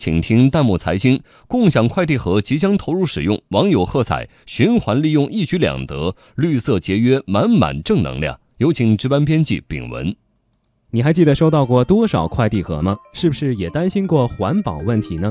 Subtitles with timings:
[0.00, 8.40] 请听弹幕财经：共享快递盒即将投入使用，网友喝彩，循环利用一举两得，绿色节约满满正能量。
[8.56, 10.16] 有请值班编辑炳文。
[10.90, 12.96] 你还记得收到过多少快递盒吗？
[13.12, 15.30] 是不是也担心过环保问题呢？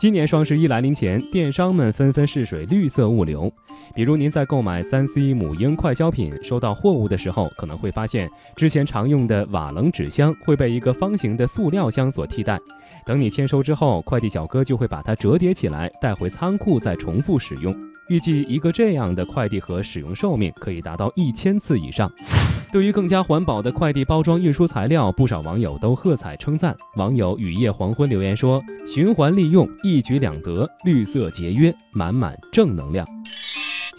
[0.00, 3.52] 今年双十一来临前，电商们纷纷试水绿色物流。
[3.94, 12.58] 比如您在购买三 C 母婴快消品，收到货物的时候，可能会发现之前常用的瓦楞纸箱会被一个方形的塑料箱所替代。
[13.04, 17.74] 等你签收之后，快递小哥就会把它折叠起来带回仓库再重复使用。
[18.08, 22.10] 预计一个这样的快递盒使用寿命可以达到一千次以上。
[22.70, 26.74] 对于更加环保的快递包装运输材料，不少网友都喝彩称赞。
[26.96, 33.06] 网友雨夜黄昏留言说：“循环利用，一举两得，绿色节约，满满正能量。”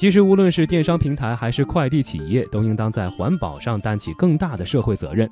[0.03, 5.29] 其实，无论是电商平台还是快递企业，都应当在环保上担起更大的社会责任。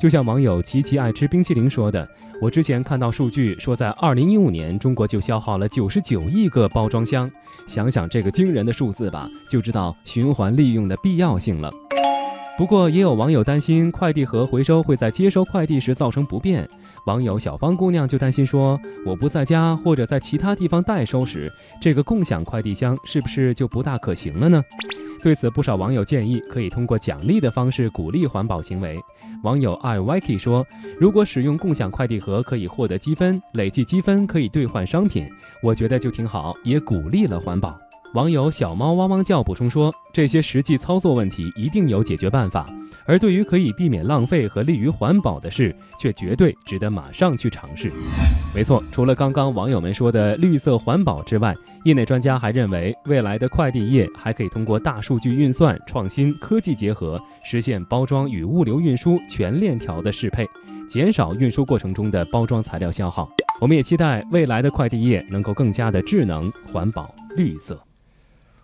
[0.00, 2.04] 就像网友琪琪爱吃冰淇淋说的
[2.42, 7.30] ：“我之前看到数据说，在2015年，中国就消耗了99亿个包装箱。
[7.68, 11.70] 想想这个惊人的数字吧，就知道循环利用的必要性了。”
[12.58, 16.66] 不过，也有网友担心快递盒回收会在接收快递时造成不便。
[17.06, 24.60] 网友小芳姑娘就担心说：“我不在家或者在其他地方代收时，这个共享快递箱是不是就不大可行了呢？”
[25.22, 28.98] 对此，不少网友建议可以通过奖励的方式鼓励环保行为。
[29.44, 30.66] 网友 iYK 说
[31.00, 35.28] ：“如果使用共享快递盒可以获得积分，累计积分可以兑换商品，
[35.62, 37.78] 我觉得就挺好，也鼓励了环保。”
[38.14, 42.64] 网友小猫汪汪叫补充说：“这些实际操作问题一定有解决办法，
[43.04, 47.92] 而对于可以避免浪费和利于环保的事，却绝对值得马上去尝试。”
[48.54, 60.46] 没错，除了刚刚网友们说的绿色环保之外，业内专家还认为，未来的快递业还可以通过大数据运算、创新科技结合，实现包装与物流运输全链条的适配，
[60.88, 63.28] 减少运输过程中的包装材料消耗。
[63.60, 67.78] 我们也期待未来的快递业能够更加的智能、环保、绿色。